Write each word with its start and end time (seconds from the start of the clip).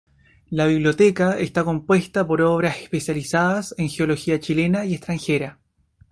La 0.49 0.65
biblioteca 0.65 1.37
está 1.37 1.63
compuesta 1.63 2.25
por 2.25 2.41
obras 2.41 2.77
especializadas 2.79 3.75
en 3.77 3.87
genealogía 3.87 4.39
chilena 4.39 4.83
y 4.83 4.95
extranjera. 4.95 5.59